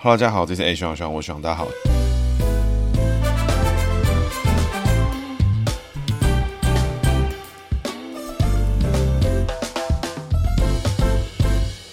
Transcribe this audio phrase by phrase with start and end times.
[0.00, 1.66] Hello，，大家好，这是 A 学长学长，我学长，大家好。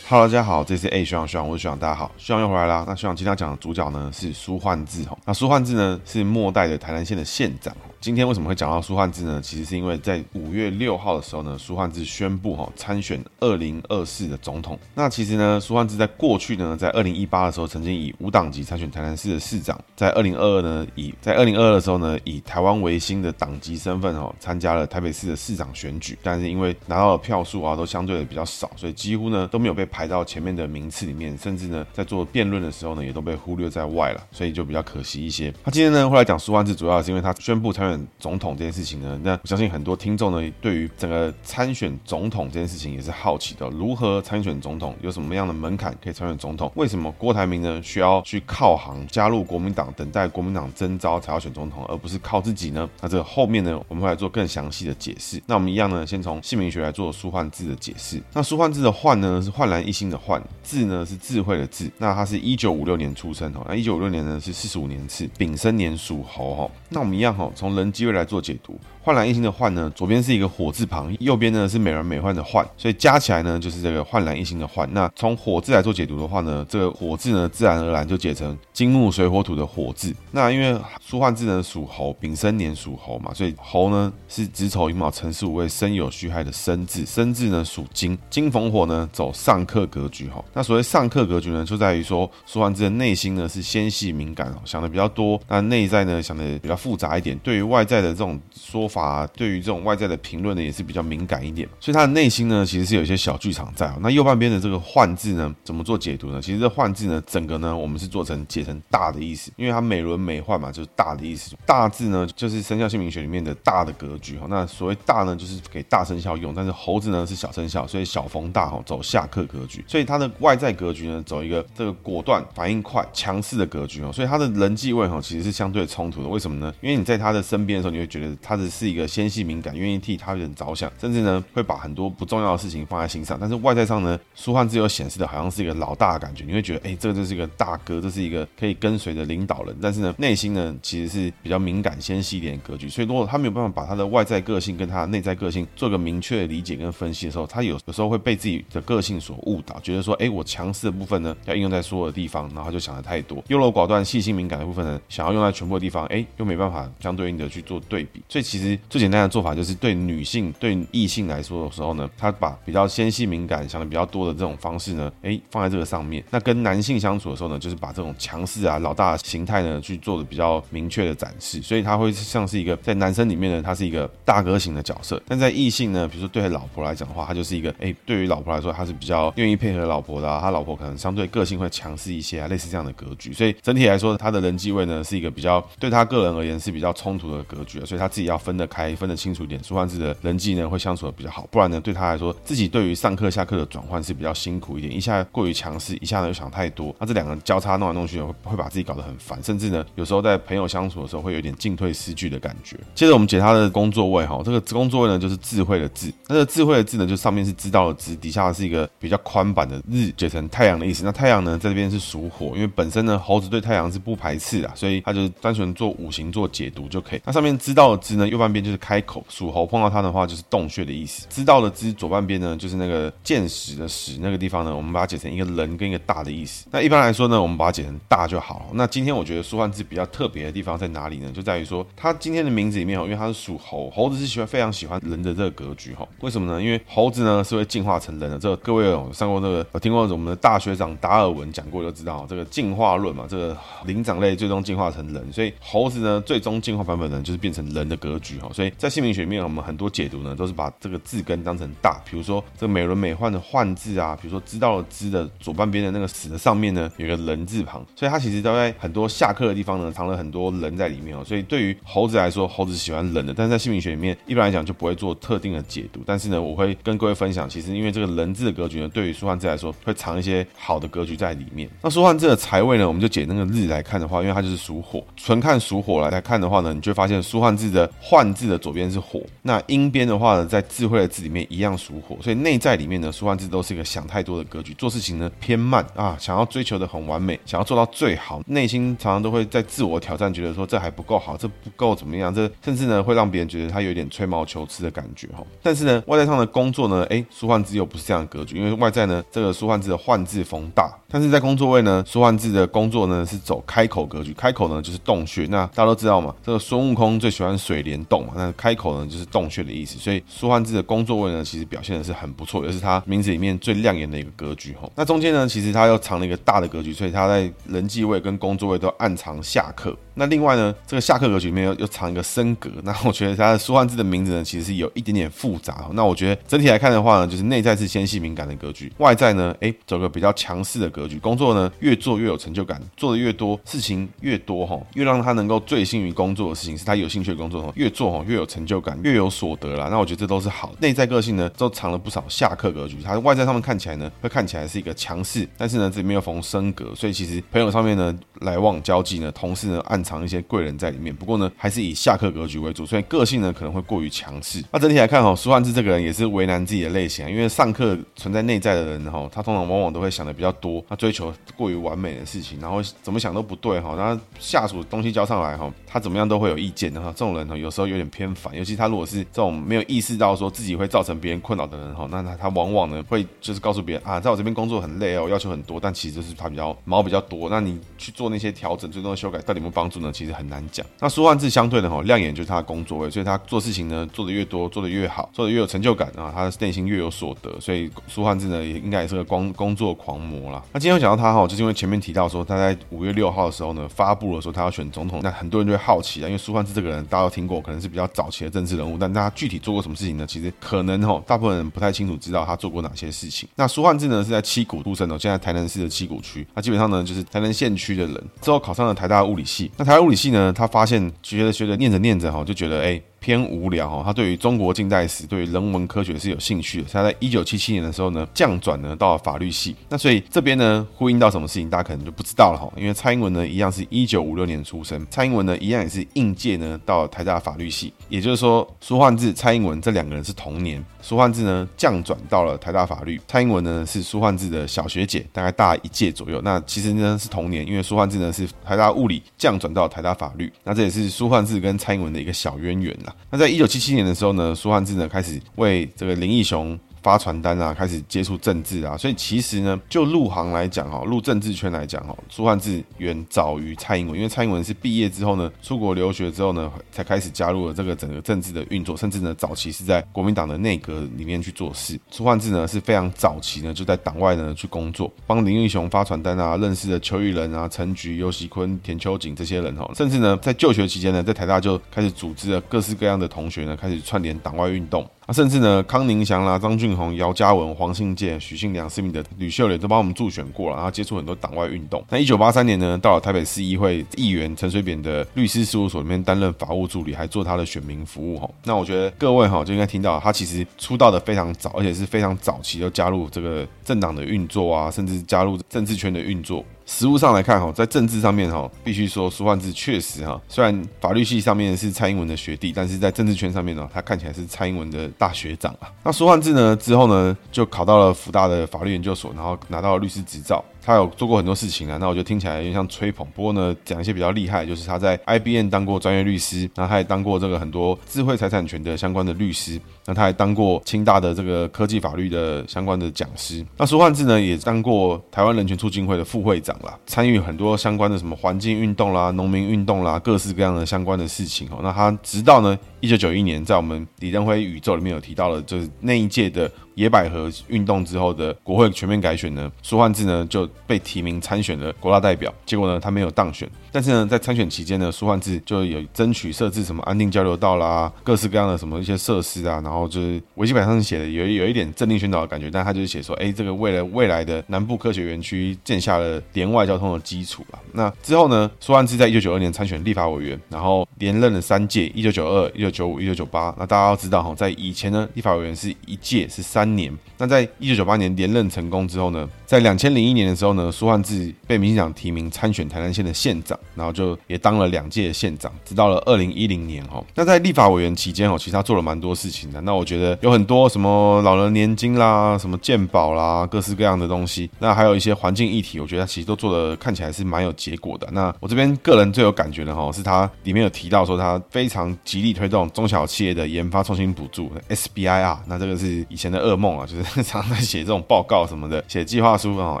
[0.04, 2.84] 哈喽，大家好，这是 A 学长学长，我是学长，大家好，学长又回来啦。
[2.88, 7.72] 那学长今天要讲的主角呢是苏焕智哈，那苏焕智呢是末代的台南县的县长。
[8.02, 9.40] 今天为什么会讲到苏焕智呢？
[9.40, 14.76] 其实是因为在五月六号的时候呢，苏焕智宣布哈参选二零二四的总统。
[14.92, 35.54] 那其实呢，苏焕智在过去呢，在二零一八的时候曾经以无党籍参选台南市的市长，在二零二二呢，以在二零二二的时候呢，以台湾维新的党籍身份哈参加了台北市的市长选举，但是因为拿到的票数啊都相对的比较少，所以几乎呢都没有被排到前面的名次里面，甚至呢在做辩论的时候呢也都被忽略在外了，所以就比较可惜一些。
[35.62, 43.68] 他今天呢会来讲苏焕智，主要是因为他宣布参选总统这件事情呢，那我相信很多听众呢，对于整个参选总统这件事情也是好奇的。
[43.70, 44.94] 如何参选总统？
[45.00, 46.70] 有什么样的门槛可以参选总统？
[46.74, 52.88] 为什么郭台铭呢需要去靠行加入国民党，等待国民党征召才要选总统，而不是靠自己呢？
[53.00, 55.42] 那这个后面呢，我们会来做更详细的解释。
[55.46, 58.22] 那我们一样呢，先从姓名学来做苏焕智的解释。
[58.32, 61.90] 那苏焕智的焕呢，是焕然一新的焕；智呢，是智慧的智。
[61.98, 66.70] 那他是一九五六年出生哦，那一九五六年呢是四十五年次，丙申年属猴哈。
[66.90, 68.78] 那我们一样哈，从人机会来做解读。
[69.04, 74.88] 焕然一新的焕呢，左边是一个火字旁，右边呢是美轮美奂的焕，所以加起来呢就是这个焕然一新的焕。
[74.92, 80.14] 那从火字来做解读的话呢，这个火字呢自然而然就解成金木水火土的火字。
[80.30, 90.44] 那因为苏焕字呢属猴，丙申年属猴嘛，所以猴呢是子丑寅卯辰巳午未申酉戌亥的申字，申字呢属金，金逢火呢走上克格局哈。
[90.54, 103.92] 那所谓上克格局呢，就在于说苏焕字的内心呢是纤细敏感哦，想的比较多，那内在呢想的比较复杂一点，对于外在的这种说法，对于这种外在的评论呢，也是比较敏感一点，所以他的内心呢，其实是有一些小剧场在。
[104.00, 106.40] 那右半边的这个幻字呢，怎么做解读呢？
[106.42, 111.56] 其实这幻字呢，整个呢，我们是做成解成大的意思，因为它美轮美奂嘛，就是大的意思。
[111.64, 114.46] 大字呢，就是生肖姓名学里面的大的格局哈。
[114.50, 119.84] 那所谓大呢，就是给大生肖用，但是猴子呢是小生肖，所以小逢大哈，走下克格局。
[119.86, 124.12] 所以它的外在格局呢，走一个这个果断、反应快、强势的格局哦。
[124.12, 126.28] 所以他的人际位哈，其实是相对冲突的。
[126.28, 126.72] 为什么呢？
[126.80, 129.06] 因为你在他的身边的时候，你会觉得他的是一个。
[129.12, 133.36] 纤细敏感，愿意替他人着想，甚至呢会把很多不重要的事情放在心上。
[133.38, 139.76] 但是外在上呢，苏焕智又显示的好像是一个老大的感觉，你会觉得，哎，这个就是一个大哥，这是一个可以跟随的领导人。
[139.82, 142.88] 但是呢，内心呢其实是比较敏感、纤细一点的格局。
[142.88, 158.22] 所以如果他没有办法把他的外在个性跟他的内在个性做个明确的理解跟分析的时候，他有有时候会被自己的个性所误导，觉得说，哎，我强势的部分呢要应用在所有的地方，然后他就想的太多；优柔寡断、细心敏感的部分呢，想要用在全部的地方，哎，又没办法相对应的去做对比。
[158.28, 159.92] 所以其实最简单的做法就是对。
[160.02, 166.24] 女性、对异性来说的时候呢，他把比较纤细敏感、想的比较多的这种方式呢，哎，放在这个上面。
[166.30, 171.60] 那跟男性相处的时候呢，就是把这种强势啊、老大的形态呢，去做的比较明确的展示。
[171.62, 180.40] 所以他会像是一个在男生里面呢，他是一个大哥型的角色；但在异性呢，比如说对老婆来讲的话，他就是一个哎，对于老婆来说，他是比较愿意配合老婆的啊。
[180.40, 183.32] 他老婆可能相对个性会强势一些啊，类似这样的格局。
[183.32, 187.78] 所以整体来说，他的人际位呢，是一个比较对他个人而言是比较冲突的格局。
[187.84, 189.62] 所以他自己要分得开、分得清楚一点。
[189.62, 190.62] 舒焕智的人际呢。
[190.72, 202.74] 会相处的比较好，不然呢，对他来说，自己对于上课下课的转换是比较辛苦一点，一下过于强势，一下呢又想太多，那这两个交叉弄来弄去，会把自己搞得很烦，甚至呢，有时候在朋友相处的时候，会有点进退失据的感觉。
[202.94, 211.04] 接着我们解他的工作位哈，这个工作位呢就是智慧的智，那这个智慧的智呢，就上面是知道的知，底下是一个比较宽版的日，解成太阳的意思。
[211.04, 217.20] 那太阳呢，在这边是属火，因为本身呢，猴子对太阳是不排斥啊，所以他就是单纯做五行做解读就可以。
[217.26, 221.26] 那上面知道的知呢，右半边就是开口，属猴碰到它的话就是洞穴的意思。
[221.30, 226.66] 知道的知左半边呢，就是那个见识的识那个地方呢，我们把它解成一个人跟一个大的意思。
[226.70, 228.70] 那一般来说呢，我们把它解成大就好。
[228.74, 231.32] 那今天我觉得苏焕字比较特别的地方在哪里呢？
[231.32, 236.06] 就在于说他今天的名字里面哦，因为他是属猴，猴子是喜欢非常喜欢人的这个格局哈。
[236.20, 236.62] 为什么呢？
[236.62, 238.38] 因为猴子呢是会进化成人的。
[238.38, 248.50] 这个各位有上过那个，有听过我们的大学长达尔文讲过就知道，这个进化论嘛，这个灵长类最终进化成人，所以猴子呢最终进化版本呢就是变成人的格局哈。
[248.52, 261.24] 所以在姓名学里面，我们很多解读呢都是把这个字根当成大，比如说这个美轮美奂的焕字啊，比如说知道了知的左半边的那个死的上面呢，有个人字旁，所以它其实都在很多下克的地方呢，藏了很多人在里面哦。
[261.24, 266.00] 所以对于猴子来说，猴子喜欢人的，但是在姓名学里面，一般来讲就不会做特定的解读。
[266.04, 271.68] 但是呢，我会跟各位分享，其实因为这个人字的格局呢，对于苏焕智来说，会藏一些好的格局在里面。
[271.82, 295.44] 那苏焕智的财位呢，我们就解那个日来看的话，因为它就是属火，纯看属火来来看的话呢，你就会发现苏焕智的换字的左边是火，那阴边的话呢，在智慧的字里面一样属火，所以内在里面呢，苏焕字都是一个想太多的格局，做事情呢偏慢啊，想要追求的很完美，想要做到最好，内心常常都会在自我挑战，觉得说这还不够好，这不够怎么样，这甚至呢会让别人觉得他有点吹毛求疵的感觉哈。
[295.62, 314.88] 但是呢，外在上的工作呢，哎，苏焕字又不是这样的格局，因为外在呢，这个苏焕字的换字逢大，但是在工作位呢，苏焕字的工作呢是走开口格局，开口呢就是洞穴，那大家都知道嘛，这个孙悟空最喜欢水帘洞嘛，那开口呢就是洞穴的意思，所以苏焕字的工作位呢，其实表现的是很不错，也是他名字里面最亮眼的一个格局哈。
[314.96, 319.94] 那中间呢，其实他又藏了一个大的格局，所以他在人际位跟工作位都暗藏下克。
[320.14, 325.88] 那另外呢，这个下克格局里面又又藏一个升格，那我觉得他的苏焕字的名字呢，其实是有一点点复杂。
[325.92, 339.88] 那我觉得整体来看的话呢，就是内在是纤细敏感的格局，外在呢，哎，走个比较强势的格格局，工作呢越做越有成就感，做的越多，事情越多哈，越让他能够醉心于工作的事情，是他有兴趣的工作哈，越做哈越有成就感，越有所得啦。
[339.90, 340.72] 那我觉得这都是好。
[340.80, 350.72] 内在个性呢，都藏了不少下克格局，他外在上面看起来呢，会看起来是一个强势，但是呢，这里面又逢升格，所以其实朋友上面呢，来往交际呢，同事呢，暗藏一些贵人。
[350.82, 354.64] 在里面，不过呢，还是以下克格局为主，所以个性呢可能会过于强势。
[354.72, 367.06] 那整体来看哈，苏焕志这个人也是为难自己的类型，因为上课存在内在的人哈，他通常往往都会想的比较多，他追求过于完美的事情，然后怎么想都不对哈，然后下属东西交上来哈，他怎么样都会有意见的哈。
[367.16, 377.48] 这种人呢，有时候有点偏烦，尤其他如果是这种没有意识到说自己会造成别人困扰的人哈，那他他往往呢会就是告诉别人啊，在我这边工作很累哦，要求很多，但其实就是他比较毛比较多。
[377.48, 380.12] 那你去做那些调整、最终的修改，到底有没有帮助呢？
[380.12, 380.84] 其实很难讲。
[381.00, 390.62] 那苏焕字相对的哈，亮眼就是他的工作位，所以他做事情呢做得越多，做得越好，做得越有成就感啊，他的内心越有所得，所以苏焕字呢也应该也是个工工作狂魔啦。
[390.70, 400.26] 那今天我讲到他哈，就是因为前面提到说他在五月六号的时候呢发布了说他要选总统，那很多人就会好奇啊，因为苏焕智这个人大家都听过，可能是比较早期的政治人物，但他具体做过什么事情呢？
[400.26, 403.48] 其实可能哈大部分人不太清楚知道他做过哪些事情。
[403.54, 409.70] 那苏焕智呢是在七股出生的，现在台南市的七股区，那基本上呢就是台南县区的人，之后考上了台大物理系。
[409.76, 413.00] 那台大物理系呢，他发现学着学着念着念着哈，就觉得哎。
[413.22, 416.88] 偏无聊哈，他对于中国近代史、对于人文科学是有兴趣的。
[416.92, 419.76] 他在一九七七年的时候呢，降转呢到法律系。
[419.88, 422.70] 那所以这边呢，呼应到什么事情，大家可能就不知道了哈。
[422.76, 427.92] 因为蔡英文呢，一样是一九五六年出生，蔡英文呢，一样也是应届呢到台大法律系。
[428.08, 430.84] 也就是说，苏焕字、蔡英文这两个人是同年。
[431.02, 436.40] 苏焕智呢降转到了台大法律，蔡英文呢是苏焕智的小学姐，大概大一届左右。
[436.42, 440.50] 那其实呢是同年，因为苏焕智呢是台大物理降转到台大法律。
[440.64, 443.14] 那这也是苏焕智跟蔡英文的一个小渊源啦。
[443.30, 446.78] 那在一九七七年的时候呢，苏焕智呢开始为这个林义雄。
[447.02, 461.98] 发传单啊，开始接触政治啊，所以其实呢，就入行来讲哈，入政治圈来讲哈，苏焕字远早于蔡英文，因为蔡英文是毕业之后呢，出国留学之后呢，才开始加入了这个整个政治的运作，甚至呢，早期是在国民党的内阁里面去做事。
[462.10, 475.08] 苏焕字呢是非常早期呢，就在党外呢去工作，帮林义雄发传单啊，认识了邱玉仁啊、陈菊、游锡堃、田秋瑾这些人哈，甚至呢，在就学期间呢，在台大就开始组织了各式各样的同学呢，开始串联党外运动。
[475.26, 482.04] 啊，甚至呢，康宁祥啦、张俊宏、姚嘉文、黄信介、许信良、思敏的吕秀莲都帮我们助选过了，然后接触很多党外运动。
[482.10, 488.50] 那一九八三年呢，到了台北市议会议员陈水扁的律师事务所里面担任法务助理，还做他的选民服务哈。
[488.64, 496.64] 那我觉得各位哈就应该听到，他其实出道的非常早，而且是非常早期就加入这个政党的运作啊，甚至加入政治圈的运作。
[496.86, 505.90] 实务上来看哈，在政治上面哈，必须说苏焕智确实哈，虽然法律系上面是蔡英文的学弟，但是在政治圈上面呢，他看起来是蔡英文的大学长啊。
[506.02, 510.64] 那苏焕智呢之后呢，就考到了福大的法律研究所，然后拿到了律师执照。
[510.84, 513.26] 他有做过很多事情啊，那我觉得听起来有点像吹捧。
[513.34, 523.64] 不过呢，讲一些比较厉害，就是他在 IBM 当过专业律师，那他也当过这个很多智慧财产权的相关的律师，那他还当过清大的这个科技法律的相关的讲师。
[523.76, 531.78] 那苏焕智呢，也当过台湾人权促进会的副会长啦，参与很多相关的什么环境运动啦、农民运动啦，各式各样的相关的事情哦。
[531.82, 536.70] 那他直到呢一九九一年，在我们李登辉宇宙里面有提到了，就是那一届的。
[536.94, 543.66] 野百合运动之后的国会全面改选呢，苏焕智呢就被提名参选了国大代表，结果呢他没有当选。
[543.90, 557.80] 但是呢在参选期间呢，苏焕智就有争取设置什么安定交流道啦，各式各样的什么一些设施啊，然后就是维基百科上写的有有一点政令宣导的感觉，但他就是写说，哎，这个为了未来的南部科学园区建下了联外交通的基础啊。
[557.94, 563.74] 那之后呢，苏焕智在一九九二年参选立法委员，然后连任了三届，一九九二、一九九五、一九九八。
[563.78, 566.62] 那大家要知道哈，在以前呢，立法委员是一届是。
[566.62, 577.24] 三年，那在一九九八年连任成功之后呢，在两千零一年的时候呢，苏焕智被民进党提名参选台南县的县长，然后就也当了两届县长，直到了二零一零年哦。
[577.34, 579.80] 那在立法委员期间哦，其实他做了蛮多事情的。
[579.80, 584.68] 那我觉得有很多什么老人年金啦、什么健保啦，各式各样的东西。
[584.78, 588.28] 那还有一些环境议题，我觉得他其实都做的看起来是蛮有结果的。
[588.30, 595.56] 那我这边个人最有感觉的哈，是他里面有提到说他非常极力推动中小企业的研发创新补助 SBIR。
[595.66, 600.00] 那这个是以前的噩梦啊，就是 常常在写这种报告什么的，写计划啊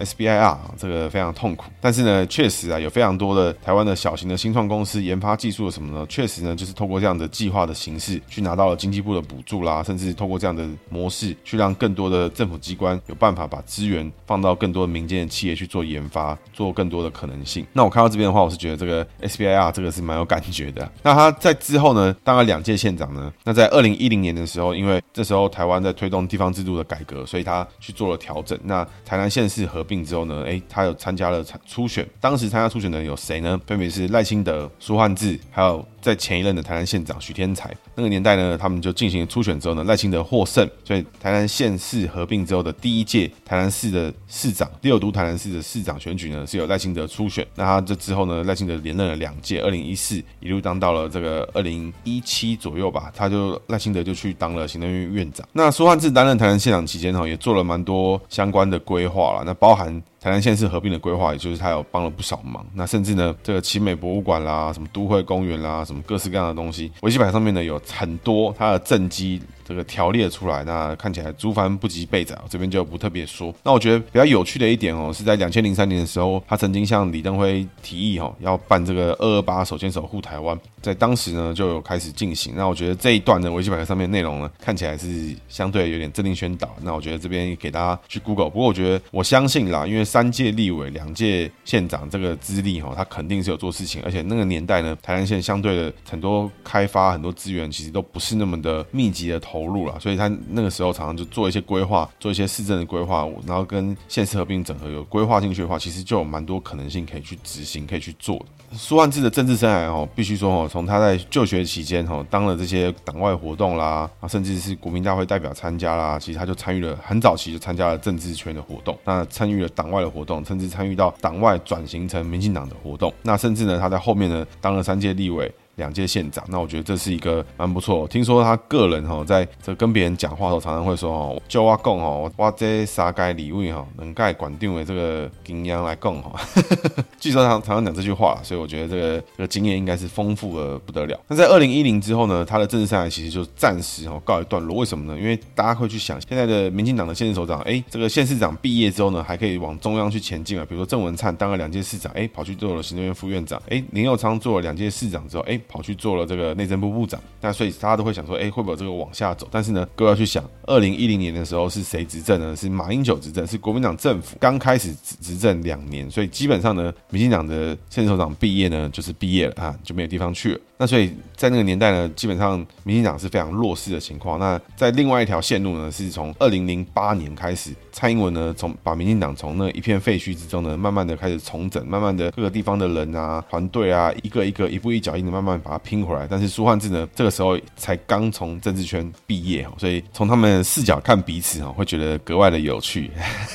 [0.00, 1.66] ，SBIR 这个非常痛苦。
[1.80, 17.66] 但是呢，确实啊，有非常多的台湾的小型的新创公司研发技术的什么呢，确实呢，就是透过这样的计划的形式去拿到了经济部的补助啦，甚至透过这样的模式去让更多的政府机关有办法把资源放到更多的民间的企业去做研发，做更多的可能性。
[17.72, 20.90] 那我看到这边的话，我是觉得这个 SBIR 这个是蛮有感觉的。
[21.02, 28.58] 那他在之后呢，当了两届县长呢，那在二零一零年的时候，因为这时候台湾在推动地方制度的改革，所以他去做了调整。
[28.62, 33.58] 那台南县是合并之后呢，诶，他有参加了初选，当时参加初选的有谁呢？
[33.66, 35.86] 分别是赖清德、苏汉智，还有。
[36.00, 47.46] 在前一任的台南县长许添财那个年代呢，他们就进行初选之后呢，赖清德获胜，所以台南县市合并之后的第一届台南市的市长，六都台南市的市长选举呢，是由赖清德初选。
[47.54, 55.46] 那他这之后呢，赖清德连任了两届，二零一四一路当到了这个二零一七左右吧，他就赖清德就去当了行政院院长。
[55.52, 60.02] 那苏焕智担任台南县长期间哈，也做了蛮多相关的规划了，那包含。
[60.20, 62.66] 台南县市合并的规划，也就是他有帮了不少忙。
[62.74, 69.40] 那甚至呢，这个奇美博物馆啦，什么都会公园啦，什么各式各样的东西，维基百科上面呢有很多他的政绩。
[69.68, 73.54] 这个条列出来，那看起来诸帆不及备载，这边就不特别说。
[73.62, 82.54] 那我觉得比较有趣的一点哦，是在两千零三年的时候，他曾经向李登辉提议哦，要办这个二二八手牵手护台湾，在当时呢就有开始进行。
[82.56, 86.74] 那我觉得这一段的维基百科上面内容呢，看起来是相对有点政令宣导。
[86.80, 88.48] 那我觉得这边给大家去 Google。
[88.48, 94.00] 不过我觉得我相信啦，因为三届立委、两届县长这个资历哈，他肯定是有做事情。
[94.02, 99.57] 而且那个年代呢，台南县相对的很多开发、很多资源其实都不是那么的密集的投。
[99.58, 108.44] 投入了，所以他那个时候常常就做一些规划，做一些市政的规划，然后跟县市合并整合有规划进去的话，其实就有蛮多可能性可以去执行，可以去做的。
[108.76, 125.52] 苏万智的政治生涯哦，必须说哦，从他在就学期间哦，当了这些党外活动啦，啊，甚至是国民大会代表参加啦，其实他就参与了很早期就参加了政治圈的活动，那参与了党外的活动，甚至参与到党外转型成民进党的活动，那甚至呢，他在后面呢，当了三届立委。
[125.78, 128.06] 两届县长，那我觉得这是一个蛮不错。
[128.08, 136.38] 听说他个人哈，在这跟别人讲话的时候，常常会说哦，就我讲哦，我这三届立委哈，能盖管定为这个经验来讲哈。
[137.18, 141.18] 据说他常常讲这句话，所以我觉得这个这个经验应该是丰富的不得了。
[141.28, 144.78] 那在二零一零之后呢，他的政治生涯其实就暂时哈告一段落。
[144.78, 145.18] 为什么呢？
[145.18, 150.66] 因为大家会去想，现在的民进党的县市首长，哎，这个县市长毕业之后呢，还可以往中央去前进啊。
[150.68, 155.60] 比如说郑文灿当了两届市长，哎，跑去做了行政院副院长，哎，林右昌做了两届市长之后，哎。
[155.68, 159.46] 跑去做了这个内政部部长，那所以大家都会想说，哎，会不会这个往下走？
[159.50, 162.56] 但是呢，各位要去想，二零一零年的时候是谁执政呢？
[162.56, 170.60] 是马英九执政，是国民党政府刚开始执政两年，所以基本上呢，民进党的县首长毕业呢，就是毕业了啊，就没有地方去了。
[170.80, 174.38] 那所以在那个年代呢，基本上民进党是非常弱势的情况。
[174.38, 186.26] 那在另外一条线路呢，是从二零零八年开始，蔡英文呢，从把民进党从那一片废墟之中呢，慢慢的开始重整，慢慢的各个地方的人啊、团队啊，一个一个、一步一脚印的慢慢把它拼回来。
[186.28, 193.10] 但是苏焕智呢，这个时候才刚从政治圈毕业，所以从他们视角看彼此哈，会觉得格外的有趣。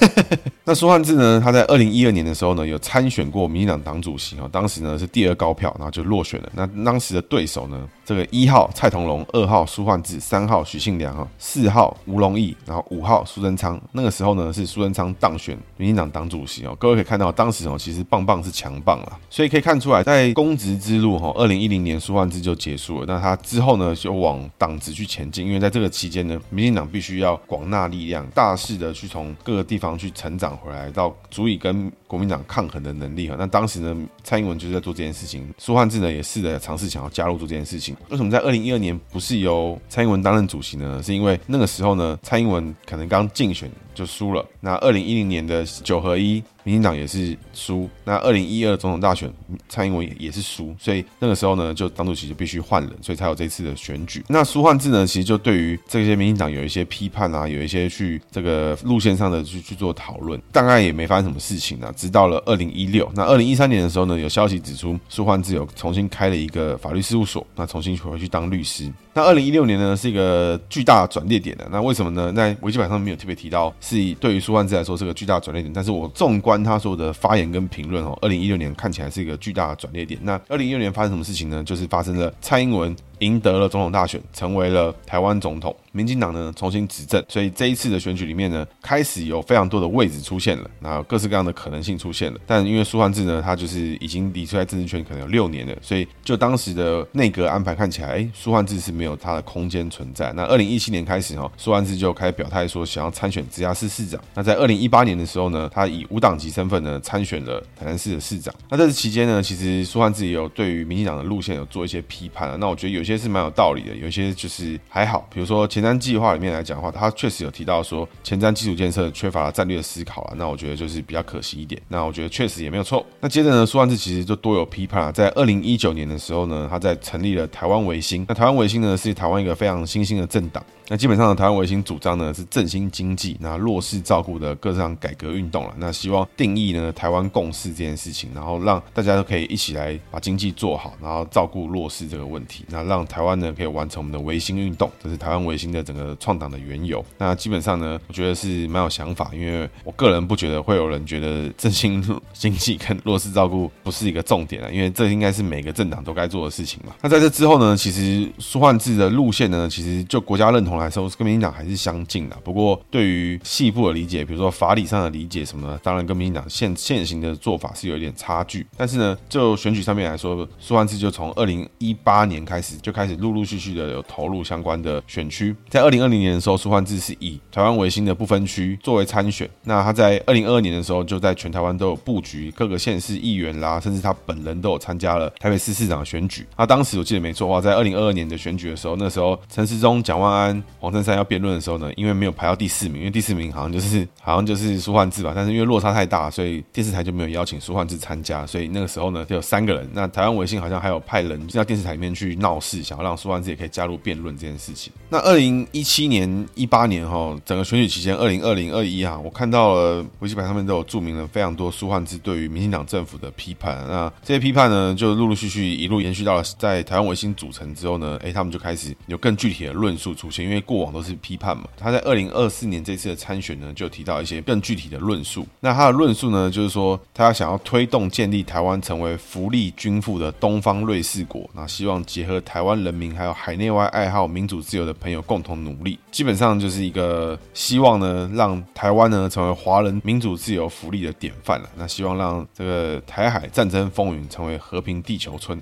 [0.66, 6.50] 那苏焕智呢，他在二零一二年的时候呢，有参选过民进党党主席哦，当时呢是第二高票，然后就落选了。
[6.54, 13.80] 那当时的对手呢，这个一号蔡同龙，二号苏焕智，三号许信良哈，四号吴龙义，然后五号苏贞昌。
[13.94, 16.76] 那个时候呢，是苏贞昌当选民进党党主席哦。
[16.78, 23.06] 各位可以看到，当时哦，其实棒棒是强棒了，所以可以看出来，在公职之路哈，二零一零年苏焕智就结束了。
[23.08, 33.36] 那他之后呢，就往党职去前进，因为在这个期间呢，民进党必须要广纳力量，大势的去从各个地方去成长回来，到足以跟国民党抗衡的能力哈。
[33.40, 37.96] 那当时呢，蔡英文就是在做这件事情，苏汉智呢也试着尝试想要加入做这件事情。
[38.10, 41.02] 为什么在二零一二年不是由蔡英文担任主席呢？
[41.02, 44.46] 是因为那个时候呢，蔡英文可能刚竞选就输了。
[44.62, 47.90] 那二零一零年的九合一民进党也是输。
[48.06, 49.32] 那二零一二总统大选，
[49.68, 54.24] 蔡英文也是输，所以那个时候呢，就党主席就必须换人，所以才有这次的选举。
[54.28, 61.94] 那苏焕智呢，其实就对于这些民进党有一些批判啊，有一些去这个路线上的去去做讨论，大概也没发生什么事情啊。
[61.96, 68.92] 直到了二零一六，那二零一三年的时候呢，有消息指出苏焕智有重新开了一个法律事务所，那重新回去当律师。
[69.14, 71.68] 那二零一六年呢，是一个巨大转捩点的。
[71.72, 72.32] 那为什么呢？
[72.34, 75.72] 在维基百科上没有特别提到，是对于苏焕智来说是个巨大转捩点。
[75.74, 80.18] 但是我纵观他所有的发言跟评论哦，二零一六年看起来是一个巨大的转捩点。
[80.24, 81.62] 那二零一六年发生什么事情呢？
[81.64, 82.96] 就是发生了蔡英文。
[83.24, 85.76] 赢得了总统大选，成为了台湾总统。
[85.96, 92.40] 民进党呢重新执政，所以这一次的选举里面呢，开始有非常多的位置出现了，那各式各样的可能性出现了。
[92.48, 100.34] 但因为苏焕智呢，他就是已经离出来政治圈可能有六年了，所以就当时的内阁安排看起来，哎，苏焕智是没有他的空间存在。
[100.34, 104.20] 那二零一七年开始哈，苏焕智就开始表态说想要参选直辖市市长。
[104.34, 108.52] 那在二零一八年的时候呢，他以无党籍身份呢参选了台南市的市长。
[108.68, 112.58] 那在这期间呢，其实苏焕智也有对于民进党的路线有做一些批判啊。
[112.60, 115.28] 那我觉得有些是蛮有道理的，有一些就是还好。
[115.34, 120.34] 比如说前瞻计划里面来讲的话，他确实有提到说前瞻基础建设缺乏战略思考了。
[120.38, 121.82] 那我觉得就是比较可惜一点。
[121.88, 123.06] 那我觉得确实也没有错。
[123.20, 125.12] 那接着呢，苏万智其实就多有批判。
[125.14, 128.26] 在二零一九年的时候呢，他在成立了台湾维新。
[128.28, 130.64] 那台湾维新呢，是台湾一个非常新兴的政党。
[130.94, 135.74] 那基本上台湾维新主张呢是振兴经济，那弱势照顾的各项改革运动了。
[135.80, 142.64] 那希望定义呢台湾共识这件事情，然后让大家都可以一起来把经济做好，然后照顾弱势这个问题。
[142.68, 147.04] 那让台湾呢可以完成我们的维新运动，这是台湾维新的整个创党的缘由。
[147.18, 156.94] 那基本上呢，我觉得是蛮有想法，因为我个人不觉得会有人觉得振兴经济跟弱势照顾不是一个重点啊，因为这应该是每个政党都该做的事情嘛。
[157.02, 160.83] 那在这之后呢，其实苏焕智的路线呢，其实就国家认同。
[160.84, 162.36] 来说，跟民进党还是相近的。
[162.44, 168.66] 不过，对于细部的理解，比如说法理上的理解什么的，当然跟民进党现现行的做法是有一点差距。
[168.78, 175.56] 但是呢，就选举上面来说，苏焕智就从二零一八年开始就开始陆陆续续的有投入相关的选区。
[175.70, 179.50] 在二零二零年的时候，苏焕智是以台湾维新的不分区作为参选。
[179.64, 186.46] 那他在二零二二年的时候，就在全台湾都有布局，各个县市议员啦，甚至他本人都有参加了台北市市长的选举。
[186.58, 190.63] 那当时我记得没错的话，在二零二二年的选举的时候，那时候陈时中、蒋万安。
[190.80, 199.90] 黄珊珊要辩论的时候呢，因为没有排到第四名，因为第四名好像就是好像就是苏焕智吧，但是因为落差太大，所以电视台就没有邀请苏焕智参加，所以那个时候呢就有三个人。
[199.94, 204.92] 那台湾维新好像还有派人进到电视台里面去闹事，想要让苏焕智也可以加入辩论这件事情。
[205.10, 213.76] 那二零一七年、一八年哈，整个选举期间，二零二零、二一啊，我看到了维基百科上面都有注明了非常多苏焕智对于民进党政府的批判。
[213.88, 221.64] 那这些批判呢，就陆陆续续一路延续到了在台湾维新组成之后呢，哎，他们就开始有更具体的论述出现，因为因为过往都是批判嘛。
[221.76, 225.48] 他在二零二四年这次的参选呢，就提到一些更具体的论述。
[225.60, 235.98] 那他的论述呢，就是说他想要推动建立台湾成为福利均富的东方瑞士国，那希望结合台湾人民还有海内外爱好民主自由的朋友共同努力。
[236.12, 241.68] 基本上就是一个希望呢，让台湾呢成为华人民主自由福利的典范了。
[241.76, 245.60] 那希望让这个台海战争风云成为和平地球村。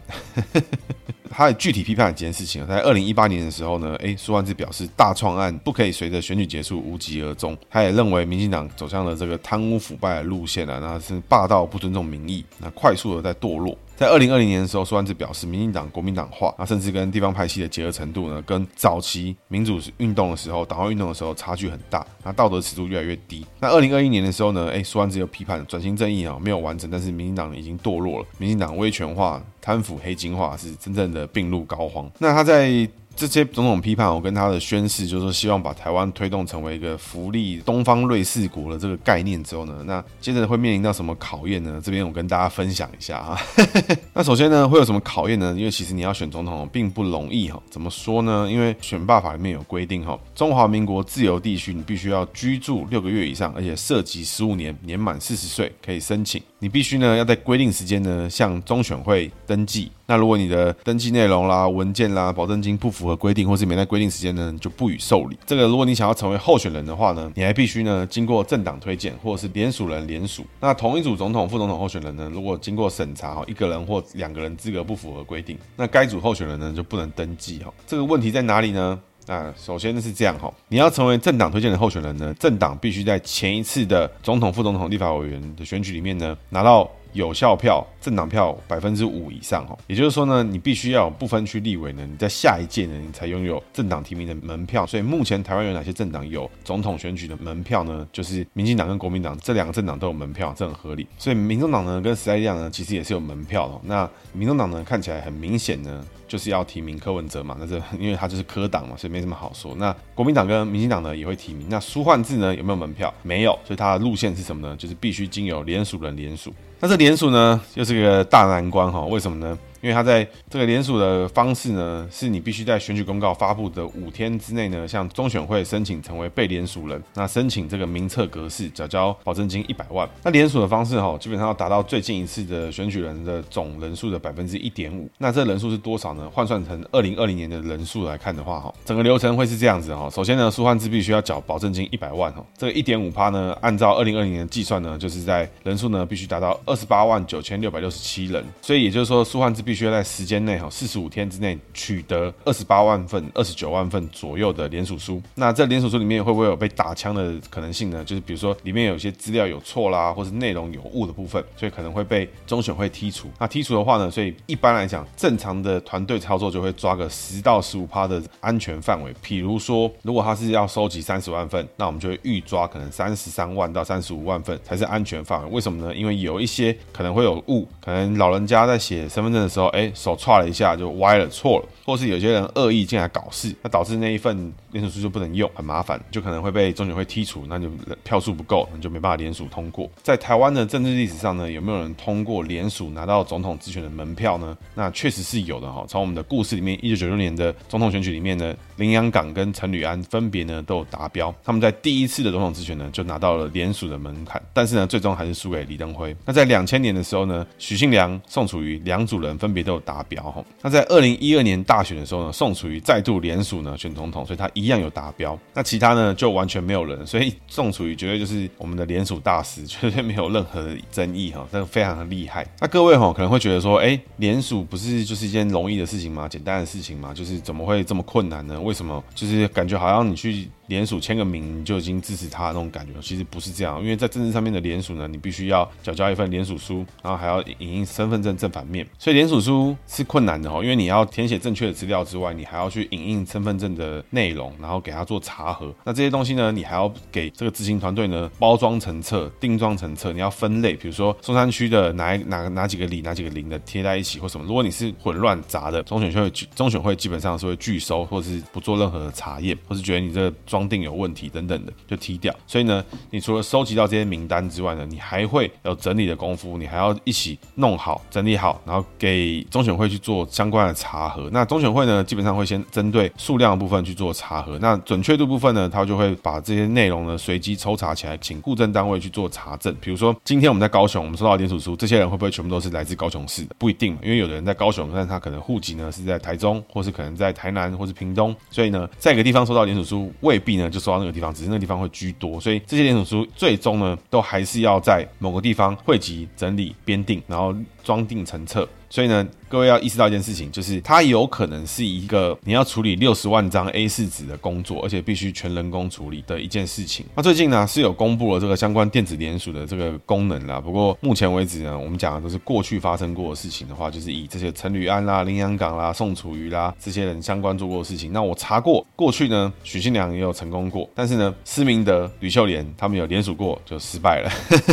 [1.31, 7.57] 他也具体批判了几件事情，在二零一八年的时候呢，诶，苏万志表示大创案不可以随着选举结束无疾而终。
[7.69, 13.77] 他也认为民进党走向了这个贪污腐败的路线啊，那是霸道不尊重民意，那快速的在堕落。
[14.01, 23.45] 在二零二零年的时候，苏安志表示，民进党国民党化，那甚至跟地方派系的结合程度呢，跟早期民主运动的时候、党外运动的时候差距很大，那道德尺度越来越低。
[23.59, 32.09] 那二零二一年的时候呢，诶，苏安志又批判转型正义啊没有完成，但是民进党已经堕落了，民进党威权化、贪腐黑金化是真正的病入膏肓。
[32.17, 32.89] 那他在。
[33.27, 41.79] 这些种种批判，我跟他的宣誓，就是希望把台湾推动成为一个福利东方瑞士国的这个概念之后呢，那接着会面临到什么考验呢？
[41.83, 43.37] 这边我跟大家分享一下啊。
[44.13, 45.53] 那首先呢，会有什么考验呢？
[45.57, 47.61] 因为其实你要选总统并不容易哈。
[47.69, 48.47] 怎么说呢？
[48.49, 56.41] 因为选罢法里面有规定哈，中华民国自由地区你必须要居住六个月以上，而且涉及十五年，年满四十岁可以申请。
[56.57, 59.91] 你必须呢要在规定时间呢向中选会登记。
[60.11, 65.37] 那如果你的登记内容啦、文件啦、保证金不符合规定，或是没在规定时间呢，就不予受理。
[65.45, 70.45] 这个如果你想要成为候选人的话呢，你还必须呢经过政党推荐，或者是联署人联署。
[70.59, 77.73] 那同一组总统、副总统候选人呢，如果经过审查哈，一个人或两个人资格不符合规定，那该组候选人呢就不能登记哈。
[77.87, 78.99] 这个问题在哪里呢？
[79.27, 94.85] 那首先是这样哈，你要成为政党推荐的候选人呢，政党必须在前一次的总统、副总统、立法委员的选举里面呢拿到有效票政党票百分之五以上哦，也就是说呢，你必须要有不分区立委呢，你在下一届呢，你才拥有政党提名的门票。
[94.85, 98.07] 所以目前台湾有哪些政党有总统选举的门票呢？
[98.11, 101.07] 就是民进党跟国民党这两个政党都有门票，这很合理。
[101.17, 103.79] 所以民众党呢跟时代力量呢其实也是有门票的。
[103.83, 106.03] 那民众党呢看起来很明显呢。
[106.31, 109.75] 就是要提名柯文哲嘛，那这因为他就是科党嘛，所以没什么好说。
[109.75, 111.67] 那国民党跟民进党呢也会提名。
[111.69, 113.13] 那苏焕智呢有没有门票？
[113.21, 114.73] 没有，所以他的路线是什么呢？
[114.77, 116.53] 就是必须经由联署人联署。
[116.79, 119.01] 那这联署呢又是个大难关哈？
[119.01, 119.59] 为什么呢？
[119.81, 130.07] 因为他在这个联署的方式呢，是你必须在选举公告发布的五天之内呢，向中选会申请成为被联署人，那申请这个名册格式，缴交保证金一百万。
[130.23, 135.09] 那联署的方式哈，基本上要达到最近一次的选举人的总人数的百分之一点五。
[135.17, 136.29] 那这人数是多少呢？
[136.31, 140.09] 换算成二零二零年的人数来看的话哈，整个流程会是这样子哈。
[140.09, 148.43] 首先呢，苏焕智必须要缴保证金一百万哈，这个一点五趴呢，按照二零二零年的计算呢，就是在人数呢必须达到二十八万九千六百六十七人。
[148.61, 150.59] 所以也就是说，苏焕智必必须要在时间内。
[150.59, 158.03] 哈，四十五天之内取得二十八万份、二十九万份左右的联署书，那这联署书里面会不会有被打枪的可能性呢？
[158.03, 163.29] 就是比如说里面有些资料有错啦，或是内容有误的部分，所以可能会被中选会剔除。
[163.39, 169.15] 那剔除的话呢，所以一般来讲，正常的团队操作就会抓个十到十五趴的安全范围。
[169.21, 175.49] 比如说，如果他是要收集三十万份，那我们就会预抓可能三十三万到三十五万份才是安全范围。
[175.49, 175.95] 为什么呢？
[175.95, 181.65] 因为有一些可能会有误，可能老人家在写身份证的时候，哎，手踹了一下就歪了，错了。
[181.83, 187.69] 或是有些人恶意进来搞事，那导致那一份联署书就不能用，很麻烦，就可能会被中选会剔除，那就
[188.03, 189.89] 票数不够，你就没办法联署通过。
[190.01, 194.55] 在台湾的政治历史上呢，有没有人通过联署拿到总统直选的门票呢？
[194.75, 195.83] 那确实是有的哈。
[195.87, 206.15] 从我们的故事里面，一九九六年的总统选举里面呢，林洋港跟陈履安分别呢都有达标，他们在第一次的总统直选呢就拿到了联署的门槛，但是呢最终还是输给李登辉。
[206.25, 210.43] 那在两千年的时候呢，许信良、宋楚瑜两组人分别都有达标哈。
[210.63, 215.37] 那在二零一二年大选的时候呢，宋楚瑜再度连署呢选总统，所以他一样有达标。
[215.53, 222.43] 那其他呢就完全没有人，所以宋楚瑜绝对就是我们的连署大师， 绝对没有任何的争议哈，这个非常的厉害。
[222.59, 226.27] 那各位哈可能会觉得说，哎，连署不是就是一件容易的事情吗？
[226.27, 227.13] 简单的事情吗？
[227.13, 228.59] 就是怎么会这么困难呢？
[228.59, 229.03] 为为什么？
[229.13, 230.49] 就是感觉好像你去。
[230.71, 245.75] 联署签个名你就已经支持他的那种感觉，其实不是这样，因为在政治上面的联署呢，你必须要缴交一份联署书，然后还要影印身份证正反面，所以联署书是困难的哦，因为你要填写正确的资料之外，你还要去影印身份证的内容，然后给他做查核。
[245.83, 254.45] 那这些东西呢，你还要给这个执行团队呢包装成册、订装成册，你要分类，比如说松山区的哪哪哪几个里、哪几个零的贴在一起或什么。
[254.47, 260.60] 如果你是混乱杂的，中选会中选会基本上是会拒收，或者是不做任何的查验，或是觉得你这个装。
[260.67, 271.29] 定有问题等等的就踢掉，所以呢，你除了收集到这些名单之外呢，你还会有整理的功夫，你还要一起弄好、整理好，然后给中选会去做相关的查核。
[271.31, 279.75] 那中选会呢，基本上会先针对数量部分去做查核，那准确度部分呢，他就会把这些内容呢随机抽查起来，请固证单位去做查证。
[279.81, 283.55] 比如说，今天我们在高雄，我们收到联署书，这些人会不会全部都是来自高雄市的？
[283.57, 298.67] 不一定，因为有的人在高雄，但他可能户籍呢是在台中，或是可能在台南，或是屏东，所以呢，在一个地方收到联署书，未币呢就收到那个地方，只是那个地方会居多，所以这些连锁书最终呢，都还是要在某个地方汇集、整理、编定，然后装订成册。
[298.91, 307.05] 所以呢，各位要意识到一件事情，就是它有可能是一个你要处理六十万张 A4 纸的工作，而且必须全人工处理的一件事情。
[307.15, 310.59] 那最近呢是有公布了这个相关电子联署的这个功能啦。
[310.59, 318.11] 不过目前为止呢，我们讲的都是过去发生过的事情的话，就是以这些陈履安啦、林洋港啦、宋楚瑜啦这些人相关做过的事情。
[318.11, 324.29] 那我查过，过去呢许信良也有成功过，但是呢施明德、吕秀莲他们有联署过就失败了。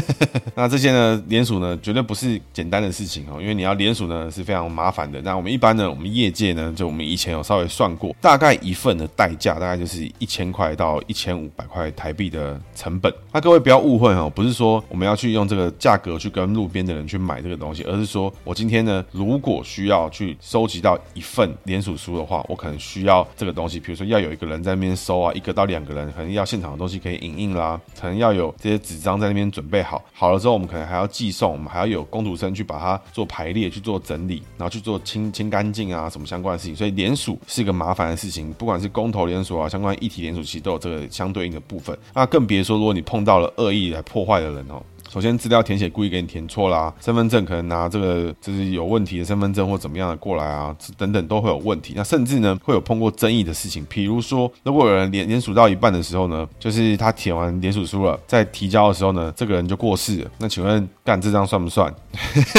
[0.56, 4.07] 那这些呢联署呢绝对不是简单的事情哦，因为你要联署。
[4.08, 5.20] 呢是非常麻烦的。
[5.22, 13.12] 那我们一般呢，我们业界呢，就我们以前有稍微算过，大概一份的代价大概就是一千块到一千五百块台币的成本。
[13.32, 33.97] 那各位不要误会哦，不是说我们要去用这个价格去跟路边的人去买这个东西，而是说我今天呢，如果需要去收集到一份联署书的话，我可能需要这个东西，比如说要有一个人在那边收啊，一个到两个人，可能要现场的东西可以影印啦，可能要有这些纸张在那边准备好，好了之后我们可能还要寄送，我们还要有工读生去把它做排列去做。
[33.98, 41.96] 整理，然后去做清清干净啊，什么相关的事情，所以联署是一个麻烦的事情，不管是公投联署啊，相关议题联署，其实都有这个相对应的部分。
[42.14, 44.82] 那更别说，如果你碰到了恶意来破坏的人哦。
[45.08, 51.94] 首先资料填写故意给你填错啦，身份证可能拿这个就是有问题的身份证或怎么样的过来啊，等等都会有问题。
[51.96, 60.30] 那甚至呢会有碰过争议的事情，比如说如果有人连连署到一半的时候呢，就是他填完连署书了，在提交的时候呢，这个人就过世了。
[60.38, 61.92] 那请问干这张算不算？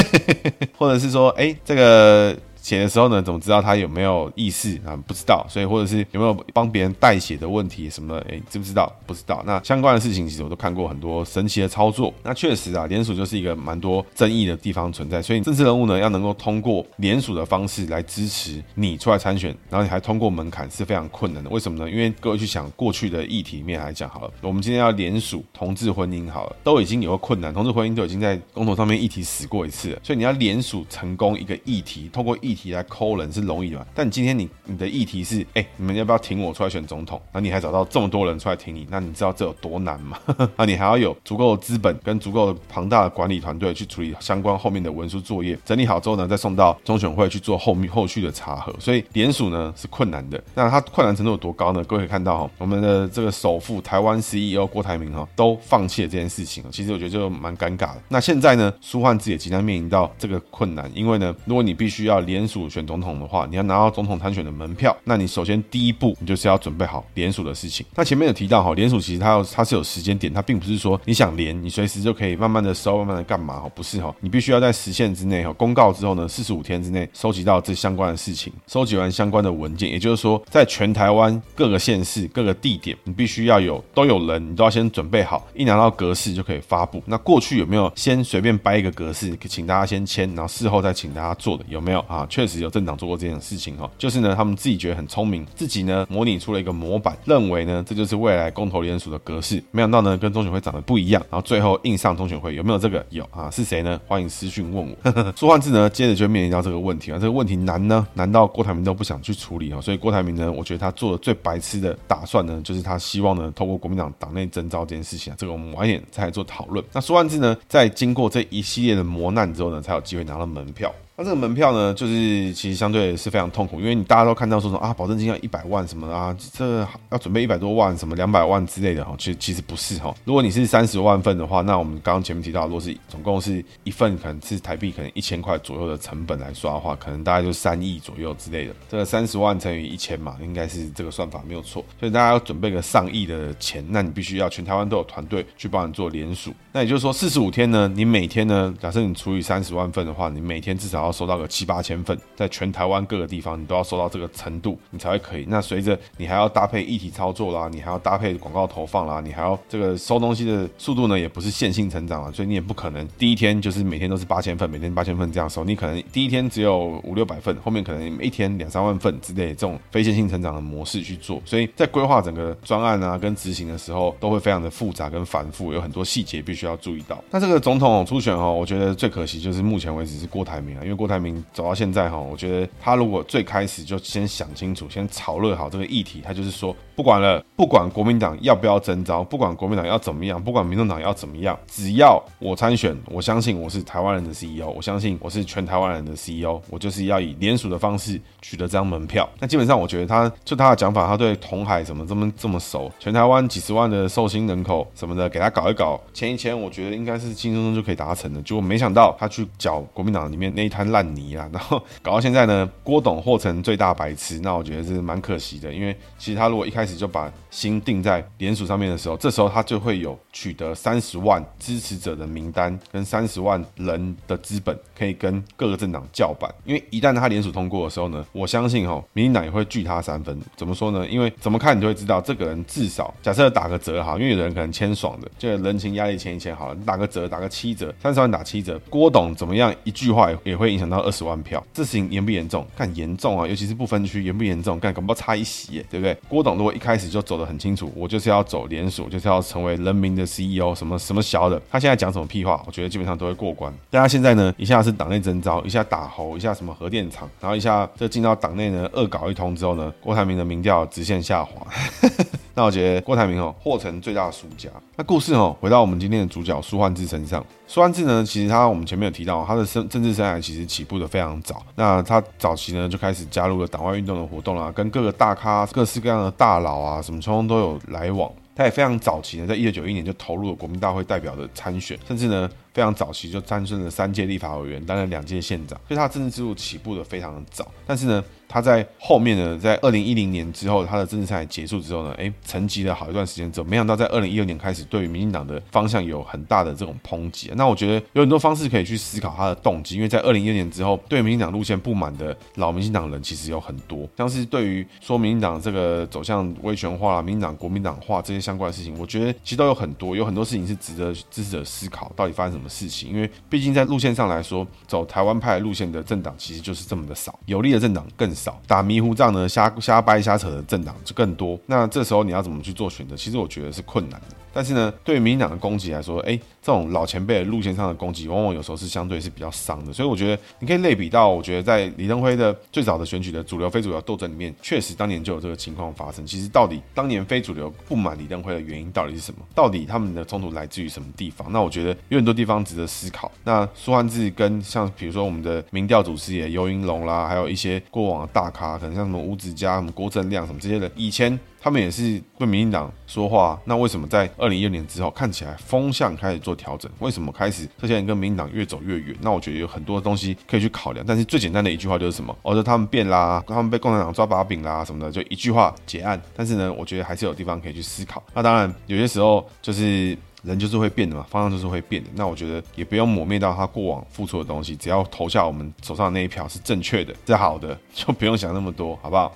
[0.78, 2.36] 或者是说，哎，这个。
[2.70, 4.96] 写的时候呢，怎么知道他有没有意识啊？
[5.08, 8.28] 不知道，所以或者是有没有帮别人代写的问题什么的？
[8.30, 8.96] 哎，知不知道？
[9.08, 9.42] 不知道。
[9.44, 12.14] 那相关的事情，其实我都看过很多神奇的操作。
[12.22, 15.20] 那确实啊，联署就是一个蛮多争议的地方存在。
[15.20, 21.50] 所以政治人物呢，要能够通过联署的方式来支持你出来参选，然后你还通过门槛是非常困难的。
[21.50, 21.90] 为什么呢？
[21.90, 30.00] 因为各位去想过去的议题里面来讲好了，我们今天要联署同志婚姻好了，都已经有个困难，同志婚姻都已经在公投上面议题死过一次了。
[30.04, 32.70] 所以你要联署成功一个议题，通过议题。
[32.70, 33.88] 来抠人是容易的？
[33.96, 37.20] 但你今天你你的议题是，哎、你们要不要挺我出来选总统？
[37.32, 40.20] 那你还找到这么多人出来挺你，那你知道这有多难吗？
[40.58, 48.74] 那你还要有足够的资本跟足够的庞大的管理团队去处理相关后面的文书作业，整理好之后呢，再送到中选会去做后面后续的查核。
[48.78, 50.42] 所以联署呢是困难的。
[50.54, 51.84] 那它困难程度有多高呢？
[51.86, 56.64] 各位可以看到哈，我们的这个首富台湾 CEO 郭台铭哈都放弃了这件事情。
[56.72, 58.02] 其实我觉得就蛮尴尬的。
[58.10, 67.86] 那现在呢，苏焕智也即将面临到这个困难，因为呢，如果你必须要联联署选总统的话，你要拿到总统参选的门票，那你首先第一步，你就是要准备好联署的事情。
[67.94, 87.04] 那前面有提到哈，联署其实它有它是有时间点，它并不是说你想联，你随时就可以慢慢的收，慢慢的干嘛哈，不是哈，你必须要在时限之内哈，公告之后呢，四十五天之内收集到这相关的事情，收集完相关的文件，也就是说，在全台湾各个县市各个地点，你必须要有都有人，你都要先准备好，一拿到格式就可以发布。
[87.06, 92.26] 那过去有没有先随便掰一个格式，请大家先签，然后事后再请大家做的有没有啊？
[92.30, 103.06] 确实有政党做过这件事情哈，就是呢，他们自己觉得很聪明，自己呢模拟出了一个模板，认为呢这就是未来公投联署的格式，没想到呢跟中选会长得不一样，然后最后印上中选会，有没有这个？
[103.10, 104.00] 有啊，是谁呢？
[104.08, 105.32] 欢迎私讯问我。
[105.36, 109.82] 苏焕智呢，接着就面临到这个问题啊，这个问题难呢，难到郭台铭都不想去处理啊？
[109.82, 116.84] 所以郭台铭呢，我觉得他做的最白痴的打算呢，就是他希望呢透过国民党党内征召这件事情啊，这个我们晚一点再来做讨论。
[116.92, 120.94] 那苏焕智呢，在经过这一系列的磨难之后呢，才有机会拿到门票。
[121.20, 130.16] 那这个门票呢，就是其实相对是非常痛苦，因为你大家都看到说什么啊，保证金要一百万什么啊，这、要准备一百多万什么两百万之类的哈，其实其实不是哈。
[130.24, 138.74] 如果你是三十万份的话，那我们刚刚前面提到，如果是总共是一份，可能是台币可能一千块左右的成本来刷的话，可能大概就三亿左右之类的。
[138.88, 141.84] 这个三十万乘以一千嘛，应该是这个算法没有错。
[142.00, 146.54] 所以大家要准备个上亿的钱，那你必须要全台湾都有团队去帮你做联署。
[146.72, 152.00] 那也就是说，四十五天呢，你每天呢，假设你除以三十万份的话，你每天至少要要收到个七八千。
[152.04, 155.46] 份，在全台湾各个地方，你都要收到这个程度，你才会可以。
[155.50, 165.64] 那随着你还要搭配一体操作啦，你还要搭配广告投放啦，你还要这个收东西的速度呢，也不是线性成长啊，所以你也不可能第一天就是每天都是八千份，每天八千份这样收。
[165.64, 171.42] 你可能第一天只有五六百份，后面可能一天两三万份之类的这种非线性成长的模式去做。
[171.46, 177.22] 所以在规划整个专案啊跟执行的时候，都会非常的复杂跟繁复，有很多细节必须要注意到。
[177.30, 181.74] 那这个总统初选哦，我觉得最可惜就是目前为止是郭台铭啊，因为郭台铭走到。
[181.74, 199.26] 现在哈，我觉得他如果最开始就先想清楚，先炒热好这个议题，他就是说不管了，不管国民党要不要征召，不管国民党要怎么样，不管民众党要怎么样，只要我参选，我相信我是台湾人的 CEO，我相信我是全台湾人的 CEO，我就是要以联署的方式取得这张门票。
[199.40, 208.42] 那基本上我觉得他就他的讲法，他对同海什么这么这么熟，全台湾几十万的受薪人口什么的，给他搞一搞，签一签，我觉得应该是轻松松就可以达成的。
[208.42, 211.82] 结果没想到他去搅国民党里面那一滩烂泥啊， 然后。
[212.02, 226.54] 搞到现在呢，郭董或成最大白痴，那我觉得是蛮可惜的，因为其实他如果一开始就把心定在联署上面的时候，这时候他就会有取得三十万支持者的名单跟三十万人的资本，可以跟各个政党叫板。
[226.66, 230.38] 因为一旦他联署通过的时候呢，我相信哈，民进党也会拒他三分。
[230.58, 231.08] 怎么说呢？
[231.08, 242.10] 因为怎么看你就会知道，这个人至少假设打个折哈，因为有的人可能签爽的，就人情压力签一签好了，打个折，打个七折，三十万打七折，郭董怎么样一句话也会影响到二十万票，这事情。
[242.10, 242.66] 严不严重？
[242.76, 244.80] 看严重啊，尤其是不分区严不严重？
[244.80, 246.18] 看搞不好差一席，对不对？
[246.28, 252.64] 郭董如果开始就走得很清楚，我就是要走连锁，就是要成为人民的 CEO，什么什么小的，他现在讲什么屁话？
[252.66, 253.72] 我觉得基本上都会过关。
[253.90, 261.68] 大家现在呢，一下是党内征召，一下打猴，一下什么核电厂，然后一下这进到党内呢恶搞一通之后呢，郭台铭的民调直线下滑。
[262.56, 264.70] 那我觉得郭台铭哦，获成最大的输家。
[264.98, 267.46] 那故事哦，回到我们今天的主角苏焕智身上。
[267.66, 271.64] 苏焕智呢，其实他我们前面有提到，他的生政治生涯其实起步的非常早。
[271.76, 278.32] 那他早期呢就开始加入了党外运动的活动啦，跟各个大咖、各式各样的大佬啊，什么通通都有来往。
[278.56, 282.50] 他也非常早期呢，在一九九一年就投入了国民大会代表的参选，甚至呢。
[282.72, 287.70] 非常早期就参选了三届立法委员，担任两届县长，所以他政治之路起步的非常的早。
[287.86, 297.52] 但是呢，他在后面呢，在二零一零年之后，他的政治生涯结束之后呢，哎，沉寂了好一段时间之后，没想到在二零一六年开始，对于民进党的方向有很大的这种抨击。
[297.56, 313.30] 那我觉得有很多方式可以去思考他的动机，因为在二零一六年之后，对民进党路线不满的老民进党人其实有很多，像是对于说民进党这个走向威权化、民进党国民党化这些相关的事情，我觉得其实都有很多，有很多事情是值得支持者思考，到底发生什么事情，因为。
[313.50, 321.60] 毕竟在路线上来说，走台湾派路线的政党其实就是这么的少，有利的政党更少，打迷糊仗呢，瞎瞎掰瞎扯的政党就更多。
[321.66, 323.16] 那这时候你要怎么去做选择？
[323.16, 324.36] 其实我觉得是困难的。
[324.54, 329.94] 但是呢，对民进党的攻击来说，哎，这种老前辈的路线上的攻击，往往有时候是相对是比较伤的。
[329.94, 336.26] 所以我觉得你可以类比到，我觉得在李登辉的最早的选举的主流非主流斗争里面，确实当年就有这个情况发生。
[336.26, 339.40] 其实到底当年非主流不满李登辉的原因到底是什么？
[339.54, 341.52] 到底他们的冲突来自于什么地方？
[341.52, 343.32] 那我觉得有很多地方值得思考。
[343.44, 351.40] 那苏焕智跟像比如说我们的民调祖师爷游云龙啦，还有一些过往的大咖，可能像什么吴子嘉、什么郭正亮什么这些人，以前。
[351.62, 356.90] 他们也是为民进党说话，那为什么在二零一六年之后看起来风向开始做调整？
[357.00, 359.16] 为什么开始这些人跟民进党越走越远？
[359.22, 361.06] 那我觉得有很多东西可以去考量。
[361.06, 362.36] 但是最简单的一句话就是什么？
[362.42, 366.22] 我说他们变啦，他们被共产党抓把柄啦什么的，就一句话结案。
[366.36, 368.24] 但是呢，我觉得还是有地方可以去思考。
[368.34, 372.10] 那当然有些时候就是人就是会变的嘛，方向就是会变的。
[372.16, 379.36] 那我觉得也不用抹灭掉他过往付出的东西，只要投下我们手上那一票是正确的、是好的，就不用想那么多，好不好？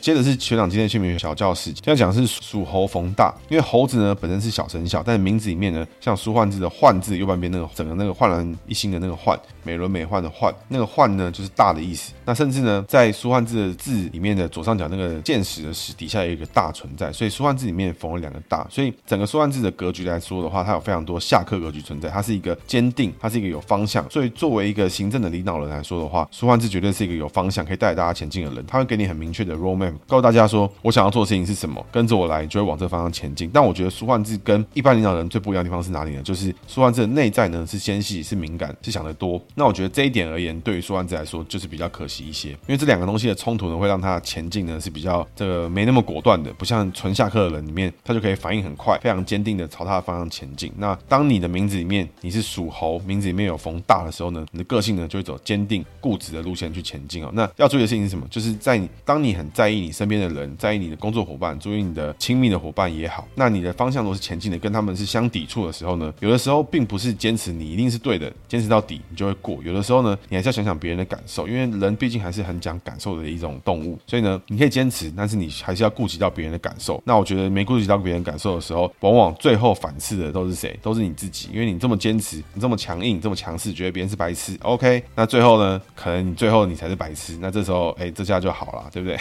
[0.00, 12.12] 接着是学长今天的姓名小教室，现在讲是属猴逢大，因为猴子呢本身是小生肖，但是名字里面呢，像苏焕智的焕字右半边那个整个那个焕然一新的那个焕，美轮美奂的焕，那个焕呢就是大的意思。
[12.24, 24.08] 那甚至呢，在苏焕智的字里面的左上角那个箭矢的矢底下有一个大存在，所以苏焕智里面缝了两个大，所以整个苏焕智的格局来说的话，它有非常多下克格局存在，它是一个坚定，它是一个有方向。
[24.10, 29.89] 所以作为一个行政的领导人来说的话，苏焕智绝对是一个有方向可以带大家前进的人，他会给你很明确的 roadmap。
[30.06, 33.50] 告诉大家说，我想要做的事情是什么，跟着我来，就会往这方向前进。
[33.52, 36.22] 但我觉得苏焕智跟一般领导人最不一样的地方是哪里呢？
[36.22, 39.40] 就是苏焕智的内在呢是纤细、是敏感、是想得多。
[39.54, 50.72] 那我觉得这一点而言，对于苏焕智来说就是比较可惜一些，因为这两个东西的冲突呢，会让他前进呢是比较这个没那么果断的，不像纯下课的人里面，他就可以反应很快，非常坚定的朝他的方向前进。
[50.76, 57.30] 那当你的名字里面你是属猴，名字里面有逢大的时候呢，你的个性呢就会走坚定、固执的路线去前进哦。
[57.32, 58.26] 那要注意的事情是什么？
[58.30, 60.50] 就是在你当你很在意你身边的人。
[60.58, 69.58] 在意你的工作伙伴，注意你的亲密的伙伴也好，那你的方向都是前进的，跟他们是相抵触的时候呢，有的时候并不是坚持你一定是对的，坚持到底你就会过。
[69.64, 77.02] 有的时候呢，你还是要想想别人的感受，因为人毕竟还是很讲感受的一种动物，所以呢，你可以坚持，但是你还是要顾及到别人的感受。
[77.04, 80.78] 那我觉得没顾及到别人感受的时候，往往最后反噬的都是谁？
[80.82, 84.58] 都是你自己，因为你这么坚持，你这么强硬，这么强势，觉得别人是白痴。
[84.62, 87.38] OK，那最后呢，可能你最后你才是白痴。
[87.40, 89.18] 那这时候，哎，这下就好了，对不对？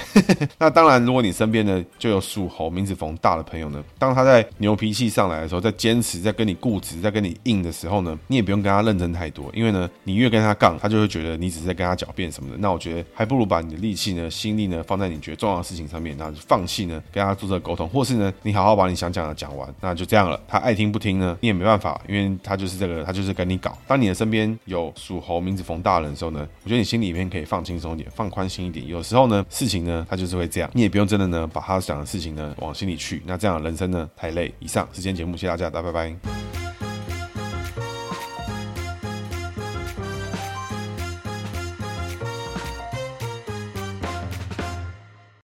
[0.57, 12.57] 那当然，如果你身边呢，就有属猴名字逢大的朋友呢，当他在牛脾气上来的时候，在坚持，在跟你固执，在跟你硬的时候呢，你也不用跟他认真太多，因为呢，你越跟他杠，他就会觉得你只是在跟他狡辩什么的。
[12.57, 20.39] 那我觉得还不如把你的力气呢、心力呢放在你觉得重要的事情上面，然后就放弃呢跟他做这个沟通，或是呢你好好把你想讲的讲完，那就这样了。
[20.47, 23.77] 他爱听不听呢，你也没办法，因为他就是这个， 他就是跟你搞。
[23.87, 28.87] 当你的身边有属猴名字逢大的人的时候呢，我觉得你心里面可以放轻松一点，放宽心一点。
[28.87, 34.53] 有时候呢，事情呢，他就是会这样，你也不用真的呢把他想的事情呢往心里去，那这样人生呢太累。
[34.59, 36.68] 以上时间节目，谢谢大家，大家拜拜。